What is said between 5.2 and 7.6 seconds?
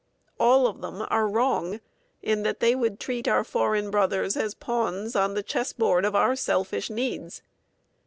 the chessboard of our selfish needs.